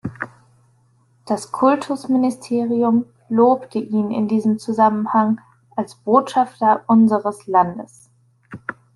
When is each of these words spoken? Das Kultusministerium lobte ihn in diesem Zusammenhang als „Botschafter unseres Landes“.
Das 1.27 1.51
Kultusministerium 1.51 3.05
lobte 3.29 3.77
ihn 3.77 4.09
in 4.09 4.27
diesem 4.27 4.57
Zusammenhang 4.57 5.39
als 5.75 5.93
„Botschafter 5.93 6.83
unseres 6.87 7.45
Landes“. 7.45 8.09